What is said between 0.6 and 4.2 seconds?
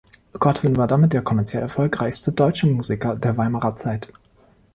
war damit der kommerziell erfolgreichste deutsche Musiker der Weimarer Zeit.